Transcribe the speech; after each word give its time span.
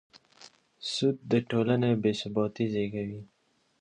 سود 0.91 1.17
د 1.31 1.33
ټولنې 1.49 1.91
بېثباتي 2.03 2.65
زېږوي. 2.73 3.21